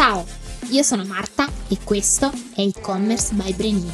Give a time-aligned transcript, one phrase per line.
[0.00, 0.24] Ciao,
[0.70, 3.92] io sono Marta e questo è e-commerce by Brenini,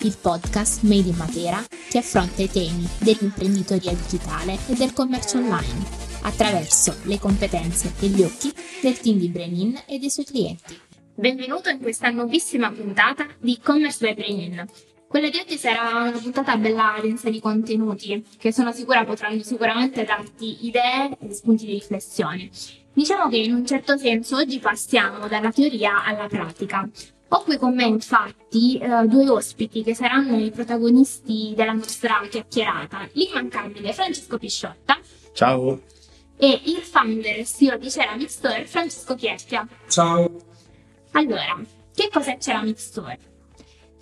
[0.00, 5.86] il podcast made in Matera che affronta i temi dell'imprenditoria digitale e del commercio online
[6.22, 10.76] attraverso le competenze e gli occhi del team di Brenin e dei suoi clienti.
[11.14, 14.66] Benvenuto in questa nuovissima puntata di e-commerce by Brenin.
[15.14, 20.02] Quella di oggi sarà una puntata bella densa di contenuti che sono sicura potranno sicuramente
[20.02, 22.50] darti idee e spunti di riflessione.
[22.92, 26.88] Diciamo che in un certo senso oggi passiamo dalla teoria alla pratica.
[27.28, 33.08] Ho qui con me infatti eh, due ospiti che saranno i protagonisti della nostra chiacchierata,
[33.12, 34.98] l'immancabile Francesco Pisciotta.
[35.32, 35.80] Ciao.
[36.36, 39.64] E il founder e CEO di Ceramic Store, Francesco Chiestia.
[39.86, 40.28] Ciao.
[41.12, 41.62] Allora,
[41.94, 43.33] che cos'è Ceramic Store?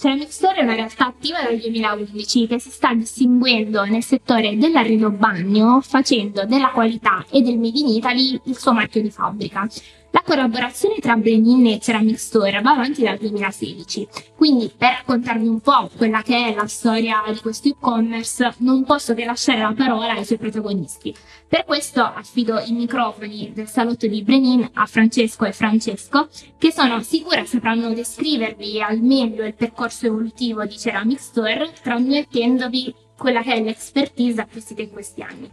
[0.03, 5.13] Ceramic Store è una realtà attiva dal 2011 che si sta distinguendo nel settore dell'arredo
[5.13, 9.69] bagno facendo della qualità e del Made in Italy il suo marchio di fabbrica.
[10.15, 15.61] La collaborazione tra Brenin e Ceramic Store va avanti dal 2016, quindi per raccontarvi un
[15.61, 20.13] po' quella che è la storia di questo e-commerce non posso che lasciare la parola
[20.13, 21.15] ai suoi protagonisti.
[21.49, 27.01] Per questo affido i microfoni del salotto di Brenin a Francesco e Francesco, che sono
[27.03, 33.63] sicura sapranno descrivervi al meglio il percorso evolutivo di Ceramic Store, trasmettendovi quella che è
[33.63, 35.51] l'expertise acquisita in questi anni.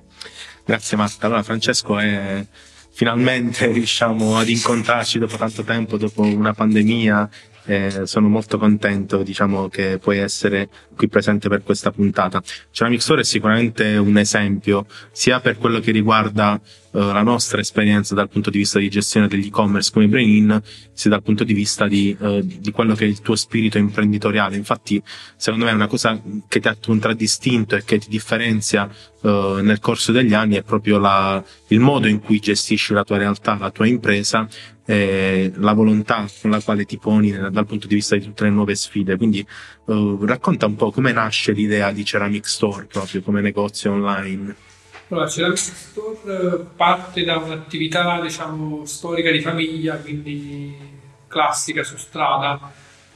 [0.65, 1.27] Grazie Marta.
[1.27, 2.45] Allora Francesco è
[2.91, 7.29] finalmente riusciamo ad incontrarci dopo tanto tempo, dopo una pandemia.
[7.65, 12.41] Eh, sono molto contento diciamo, che puoi essere qui presente per questa puntata.
[12.71, 18.15] Ceramic Store è sicuramente un esempio sia per quello che riguarda eh, la nostra esperienza
[18.15, 21.87] dal punto di vista di gestione degli e-commerce come Brain, sia dal punto di vista
[21.87, 24.55] di, eh, di, quello che è il tuo spirito imprenditoriale.
[24.55, 25.01] Infatti,
[25.35, 28.89] secondo me, una cosa che ti ha contraddistinto e che ti differenzia
[29.21, 33.17] eh, nel corso degli anni è proprio la, il modo in cui gestisci la tua
[33.17, 34.47] realtà, la tua impresa
[34.89, 38.49] eh, la volontà con la quale ti poni dal punto di vista di tutte le
[38.49, 39.17] nuove sfide.
[39.17, 39.45] Quindi
[39.85, 44.55] uh, racconta un po' come nasce l'idea di Ceramic Store proprio come negozio online.
[45.11, 50.75] Allora, Ceramic Store parte da un'attività diciamo storica di famiglia, quindi
[51.27, 52.71] classica su strada.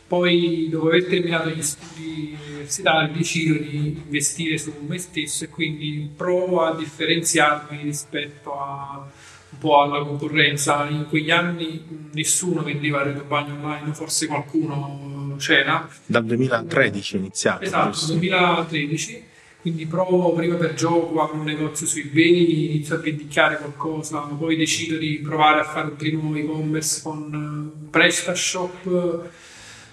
[0.07, 6.09] Poi, dopo aver terminato gli studi universitari, decido di investire su me stesso e quindi
[6.15, 9.07] provo a differenziarmi rispetto a
[9.49, 10.87] un po' alla concorrenza.
[10.89, 15.87] In quegli anni nessuno vendeva il bagno online, forse qualcuno c'era.
[16.05, 17.63] Dal 2013 è iniziato.
[17.63, 19.31] Esatto, 2013.
[19.63, 24.57] Quindi provo prima per gioco, apro un negozio sui beni, inizio a vendicare qualcosa, poi
[24.57, 29.29] decido di provare a fare un primo e-commerce con eh, PrestaShop.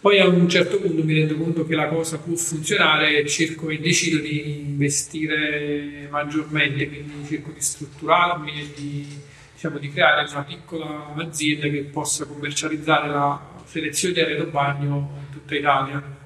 [0.00, 3.68] Poi a un certo punto mi rendo conto che la cosa può funzionare e cerco
[3.68, 9.06] e decido di investire maggiormente, quindi cerco di strutturarmi e di
[9.52, 15.32] diciamo, di creare una piccola azienda che possa commercializzare la selezione di arredo bagno in
[15.32, 16.19] tutta Italia.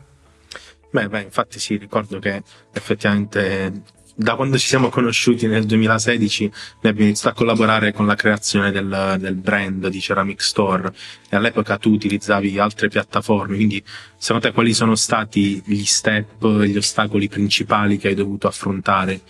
[0.95, 2.41] Beh, beh, infatti sì, ricordo che
[2.73, 3.83] effettivamente
[4.15, 8.71] da quando ci siamo conosciuti nel 2016 ne abbiamo iniziato a collaborare con la creazione
[8.71, 10.93] del, del, brand di Ceramic Store.
[11.29, 13.83] E all'epoca tu utilizzavi altre piattaforme, quindi
[14.17, 19.21] secondo te quali sono stati gli step, gli ostacoli principali che hai dovuto affrontare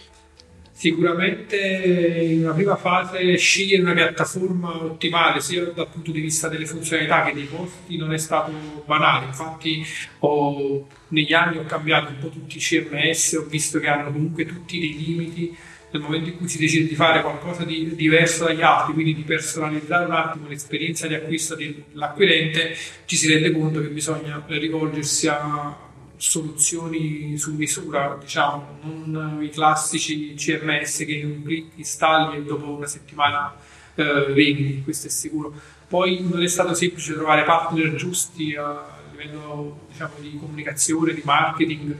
[0.77, 6.67] Sicuramente in una prima fase scegliere una piattaforma ottimale sia dal punto di vista delle
[6.67, 9.87] funzionalità che dei costi non è stato banale, infatti
[10.19, 14.47] ho, negli anni ho cambiato un po' tutti i CMS, ho visto che hanno comunque
[14.47, 15.57] tutti dei limiti
[15.93, 19.23] nel momento in cui si decide di fare qualcosa di diverso dagli altri, quindi di
[19.23, 22.75] personalizzare un attimo l'esperienza di acquisto dell'acquirente,
[23.05, 25.93] ci si rende conto che bisogna rivolgersi a
[26.27, 32.87] soluzioni su misura, diciamo, non i classici CMS che un clic installi e dopo una
[32.87, 33.55] settimana
[33.95, 35.53] eh, vendi, questo è sicuro.
[35.87, 41.95] Poi non è stato semplice trovare partner giusti a livello diciamo, di comunicazione, di marketing.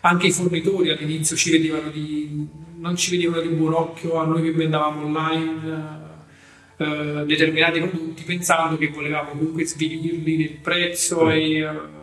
[0.00, 4.52] Anche i fornitori all'inizio ci di, non ci vedevano di buon occhio a noi che
[4.52, 5.98] vendavamo online
[6.76, 11.98] eh, determinati prodotti pensando che volevamo comunque svilirli nel prezzo e eh,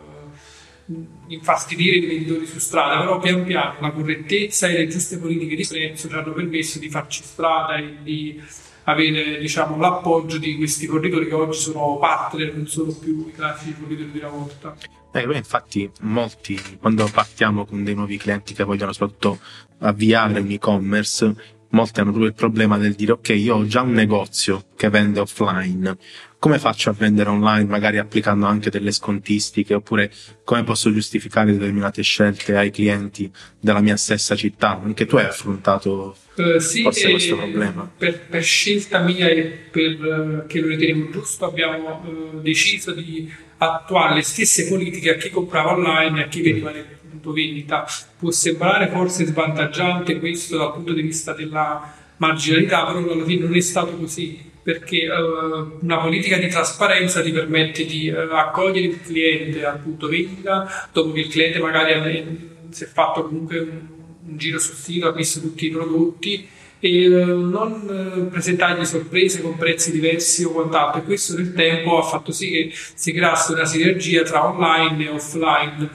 [1.28, 5.66] infastidire i venditori su strada, però pian piano la correttezza e le giuste politiche di
[5.66, 8.40] prezzo ci hanno permesso di farci strada e di
[8.84, 13.72] avere diciamo, l'appoggio di questi fornitori che oggi sono partner, non sono più i classici
[13.72, 14.76] fornitori di volta.
[15.12, 19.38] Eh, beh, infatti molti quando partiamo con dei nuovi clienti che vogliono soprattutto
[19.80, 23.92] avviare un e-commerce molti hanno proprio il problema del dire ok io ho già un
[23.92, 25.96] negozio che vende offline
[26.38, 30.12] come faccio a vendere online, magari applicando anche delle scontistiche, oppure
[30.44, 34.80] come posso giustificare determinate scelte ai clienti della mia stessa città?
[34.80, 37.90] Anche tu hai affrontato uh, sì, forse questo problema.
[37.96, 44.22] Per, per, scelta mia e perché lo ritenevo giusto abbiamo uh, deciso di attuare le
[44.22, 47.84] stesse politiche a chi comprava online e a chi veniva nel punto vendita.
[48.16, 53.56] Può sembrare forse svantaggiante questo dal punto di vista della marginalità, però alla fine non
[53.56, 59.00] è stato così perché uh, una politica di trasparenza ti permette di uh, accogliere il
[59.00, 62.24] cliente al punto vendita, dopo che il cliente magari ha,
[62.68, 63.80] si è fatto comunque un,
[64.26, 66.46] un, giro sul sito, ha visto tutti i prodotti
[66.80, 71.00] e non presentargli sorprese con prezzi diversi o quant'altro.
[71.00, 75.08] E questo nel tempo ha fatto sì che si creasse una sinergia tra online e
[75.08, 75.88] offline.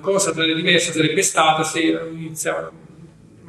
[0.00, 1.80] cosa tra le diverse sarebbe stata se
[2.12, 2.70] iniziava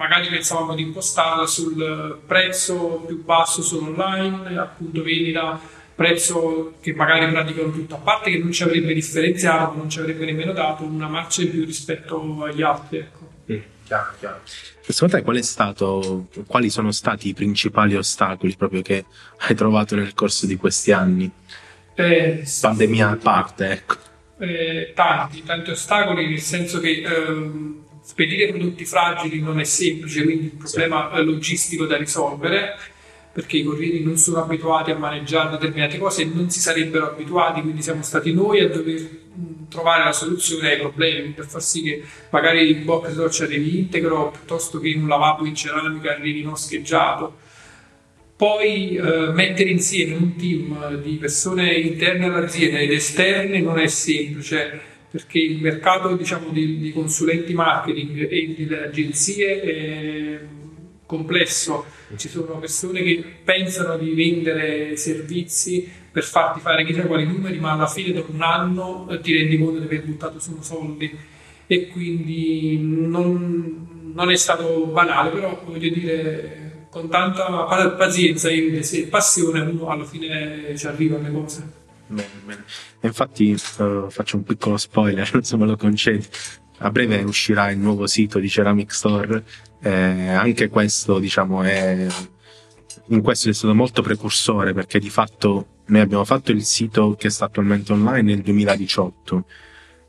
[0.02, 5.60] magari pensavamo di impostarla sul prezzo più basso sull'online, appunto vendita,
[5.94, 10.26] prezzo che magari praticano tutto, a parte che non ci avrebbe differenziato, non ci avrebbe
[10.26, 12.98] nemmeno dato una marcia in più rispetto agli altri.
[12.98, 13.30] Ecco.
[13.52, 14.40] Mm, chiaro, chiaro.
[14.82, 19.06] Secondo te qual stato, quali sono stati i principali ostacoli proprio che
[19.38, 21.32] hai trovato nel corso di questi anni?
[21.94, 23.96] Eh, Pandemia a parte, ecco.
[24.40, 30.46] Eh, tanti, tanti ostacoli, nel senso che ehm, spedire prodotti fragili non è semplice, quindi
[30.48, 32.78] il problema logistico da risolvere
[33.32, 37.62] perché i corrieri non sono abituati a maneggiare determinate cose e non si sarebbero abituati,
[37.62, 39.20] quindi siamo stati noi a dover
[39.70, 44.32] trovare la soluzione ai problemi per far sì che magari il box doccia arrivi integro
[44.32, 47.38] piuttosto che in un lavabo in ceramica arrivi non scheggiato.
[48.36, 54.90] Poi eh, mettere insieme un team di persone interne all'azienda ed esterne non è semplice
[55.12, 60.40] perché il mercato diciamo, di, di, consulenti marketing e delle agenzie è
[61.06, 61.84] complesso,
[62.16, 67.74] ci sono persone che pensano di vendere servizi per farti fare chissà quali numeri, ma
[67.74, 71.14] alla fine dopo un anno ti rendi conto di aver buttato solo soldi
[71.68, 77.66] e quindi non, non è stato banale, però voglio dire con tanta
[77.98, 81.80] pazienza e passione uno alla fine ci arriva alle cose.
[82.12, 82.64] Bene.
[83.02, 86.26] Infatti uh, faccio un piccolo spoiler, se me lo concedi.
[86.80, 89.44] A breve uscirà il nuovo sito di Ceramic Store.
[89.82, 92.08] Eh, anche questo, diciamo, è
[93.08, 97.30] in questo è stato molto precursore perché di fatto noi abbiamo fatto il sito che
[97.30, 99.46] sta attualmente online nel 2018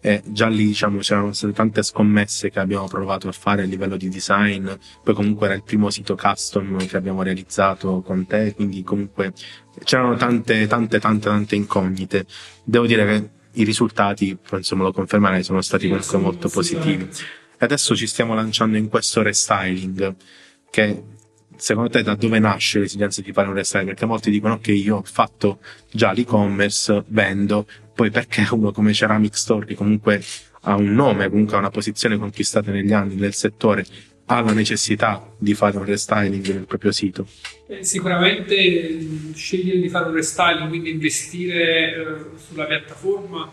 [0.04, 3.96] e già lì diciamo c'erano state tante scommesse che abbiamo provato a fare a livello
[3.96, 4.68] di design.
[5.02, 9.32] Poi comunque era il primo sito custom che abbiamo realizzato con te quindi comunque
[9.84, 12.26] c'erano tante tante tante tante incognite.
[12.64, 17.04] Devo dire che i risultati me lo confermerai sono stati comunque molto positivi.
[17.04, 20.16] E adesso ci stiamo lanciando in questo restyling
[20.68, 21.02] che
[21.62, 23.90] secondo te da dove nasce l'esigenza di fare un restyling?
[23.90, 25.60] Perché molti dicono ok, io ho fatto
[25.92, 30.20] già l'e-commerce, vendo, poi perché uno come Ceramic Store, che comunque
[30.62, 33.86] ha un nome, comunque ha una posizione conquistata negli anni nel settore,
[34.26, 37.28] ha la necessità di fare un restyling del proprio sito?
[37.68, 43.50] Eh, sicuramente scegliere di fare un restyling, quindi investire eh, sulla piattaforma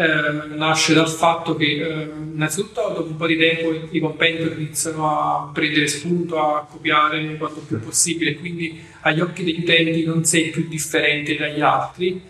[0.00, 5.10] eh, nasce dal fatto che eh, innanzitutto dopo un po' di tempo i competitor iniziano
[5.10, 10.50] a prendere spunto, a copiare quanto più possibile, quindi agli occhi degli utenti non sei
[10.50, 12.22] più differente dagli altri.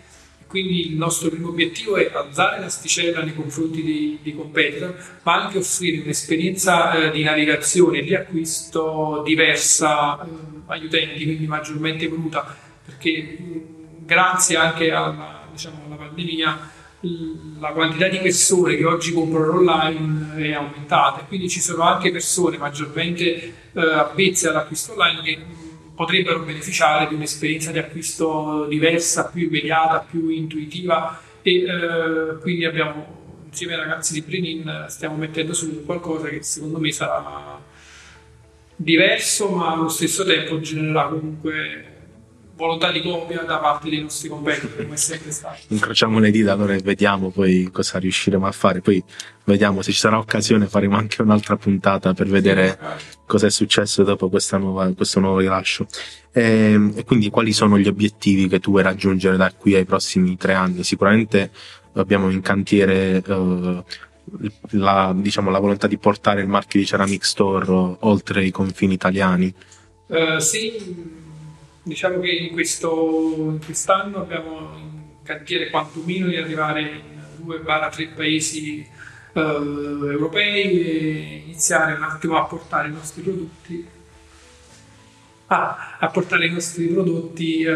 [0.47, 5.59] Quindi il nostro primo obiettivo è alzare l'asticella nei confronti dei, dei competitor, ma anche
[5.59, 10.27] offrire un'esperienza eh, di navigazione e di acquisto diversa eh,
[10.65, 16.77] agli utenti, quindi maggiormente voluta, perché mh, grazie anche alla, diciamo, alla pandemia
[17.59, 22.57] la quantità di persone che oggi comprano online è aumentata, quindi ci sono anche persone
[22.57, 25.39] maggiormente eh, avvezze all'acquisto online che
[25.95, 31.21] potrebbero beneficiare di un'esperienza di acquisto diversa, più immediata, più intuitiva.
[31.41, 33.17] E eh, quindi abbiamo
[33.49, 37.59] insieme ai ragazzi di Brenin stiamo mettendo su qualcosa che secondo me sarà
[38.75, 41.88] diverso ma allo stesso tempo genererà comunque
[42.59, 45.59] volontà di copia da parte dei nostri competitor, come è sempre stato.
[45.73, 48.81] Incrociamo le dita allora e vediamo poi cosa riusciremo a fare.
[48.81, 49.01] Poi
[49.45, 52.77] vediamo se ci sarà occasione, faremo anche un'altra puntata per vedere
[53.25, 55.87] cosa è successo dopo nuova, questo nuovo rilascio.
[56.33, 59.85] E, ehm, e, quindi quali sono gli obiettivi che tu vuoi raggiungere da qui ai
[59.85, 60.83] prossimi tre anni?
[60.83, 61.51] Sicuramente
[61.93, 63.83] abbiamo in cantiere uh,
[64.71, 69.53] la, diciamo, la volontà di portare il marchio di Ceramic Store oltre i confini italiani.
[70.07, 71.27] Uh, sì,
[71.83, 78.85] Diciamo che in, questo, quest'anno abbiamo in cantiere quantomeno di arrivare in 2-3 paesi
[79.33, 83.87] eh, europei e iniziare un attimo a portare i nostri prodotti
[85.47, 87.75] ah, a portare i nostri prodotti eh,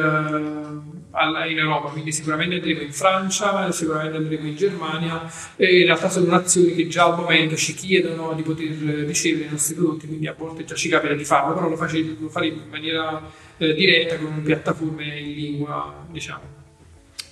[1.50, 6.26] in Europa, quindi sicuramente andremo in Francia, sicuramente andremo in Germania e in realtà sono
[6.26, 10.34] nazioni che già al momento ci chiedono di poter ricevere i nostri prodotti, quindi a
[10.36, 13.22] volte già ci capita di farlo, però lo, face, lo faremo in maniera
[13.58, 16.62] eh, diretta con piattaforme in lingua, diciamo.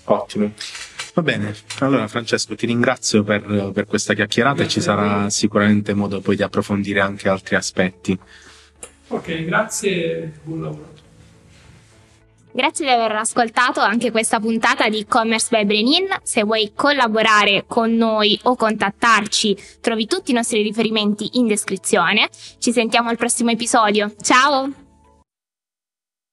[0.03, 0.53] Ottimo.
[1.13, 5.93] Va bene, allora Francesco ti ringrazio per, per questa chiacchierata grazie e ci sarà sicuramente
[5.93, 8.17] modo poi di approfondire anche altri aspetti.
[9.07, 10.93] Ok, grazie e buon lavoro.
[12.53, 16.07] Grazie di aver ascoltato anche questa puntata di e-commerce by Brenin.
[16.23, 22.27] Se vuoi collaborare con noi o contattarci, trovi tutti i nostri riferimenti in descrizione.
[22.59, 24.13] Ci sentiamo al prossimo episodio.
[24.21, 24.80] Ciao!